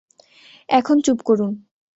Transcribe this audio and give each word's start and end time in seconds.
এখন 0.69 0.97
চুপ 1.05 1.19
করুন। 1.25 1.51